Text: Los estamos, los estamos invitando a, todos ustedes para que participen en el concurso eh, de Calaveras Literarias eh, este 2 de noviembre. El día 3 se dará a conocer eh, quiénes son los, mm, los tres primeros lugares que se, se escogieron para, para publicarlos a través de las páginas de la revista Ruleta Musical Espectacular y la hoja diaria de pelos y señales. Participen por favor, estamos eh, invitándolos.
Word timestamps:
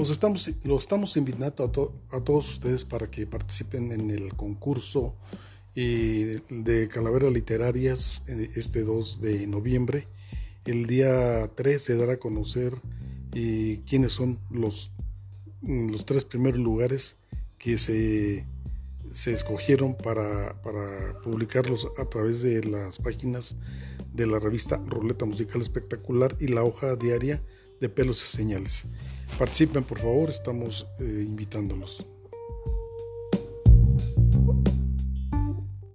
Los 0.00 0.08
estamos, 0.08 0.50
los 0.64 0.82
estamos 0.82 1.14
invitando 1.18 1.62
a, 2.10 2.20
todos 2.22 2.50
ustedes 2.54 2.86
para 2.86 3.10
que 3.10 3.26
participen 3.26 3.92
en 3.92 4.10
el 4.10 4.34
concurso 4.34 5.14
eh, 5.76 6.40
de 6.48 6.88
Calaveras 6.88 7.30
Literarias 7.30 8.24
eh, 8.26 8.48
este 8.56 8.82
2 8.82 9.20
de 9.20 9.46
noviembre. 9.46 10.08
El 10.64 10.86
día 10.86 11.50
3 11.54 11.82
se 11.82 11.98
dará 11.98 12.14
a 12.14 12.16
conocer 12.16 12.72
eh, 13.34 13.82
quiénes 13.86 14.12
son 14.12 14.38
los, 14.50 14.90
mm, 15.60 15.90
los 15.90 16.06
tres 16.06 16.24
primeros 16.24 16.60
lugares 16.60 17.16
que 17.58 17.76
se, 17.76 18.46
se 19.12 19.34
escogieron 19.34 19.98
para, 19.98 20.62
para 20.62 21.20
publicarlos 21.20 21.88
a 21.98 22.06
través 22.06 22.40
de 22.40 22.64
las 22.64 22.96
páginas 23.00 23.54
de 24.14 24.26
la 24.26 24.38
revista 24.38 24.82
Ruleta 24.86 25.26
Musical 25.26 25.60
Espectacular 25.60 26.38
y 26.40 26.46
la 26.46 26.64
hoja 26.64 26.96
diaria 26.96 27.42
de 27.80 27.88
pelos 27.88 28.22
y 28.22 28.26
señales. 28.26 28.84
Participen 29.38 29.84
por 29.84 29.98
favor, 29.98 30.30
estamos 30.30 30.86
eh, 30.98 31.24
invitándolos. 31.26 32.04